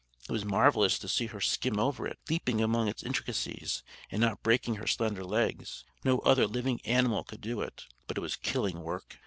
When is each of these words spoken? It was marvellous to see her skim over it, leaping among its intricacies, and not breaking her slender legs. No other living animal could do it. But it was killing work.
It 0.27 0.31
was 0.31 0.43
marvellous 0.43 0.97
to 0.97 1.07
see 1.07 1.27
her 1.27 1.39
skim 1.39 1.77
over 1.79 2.07
it, 2.07 2.17
leaping 2.27 2.59
among 2.59 2.87
its 2.87 3.03
intricacies, 3.03 3.83
and 4.09 4.19
not 4.19 4.41
breaking 4.41 4.77
her 4.77 4.87
slender 4.87 5.23
legs. 5.23 5.85
No 6.03 6.17
other 6.21 6.47
living 6.47 6.81
animal 6.85 7.23
could 7.23 7.41
do 7.41 7.61
it. 7.61 7.85
But 8.07 8.17
it 8.17 8.21
was 8.21 8.35
killing 8.35 8.81
work. 8.81 9.19